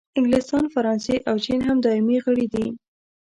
انګلستان، 0.19 0.63
فرانسې 0.73 1.15
او 1.29 1.35
چین 1.45 1.59
هم 1.67 1.77
دایمي 1.85 2.17
غړي 2.25 2.47
دي. 2.53 2.65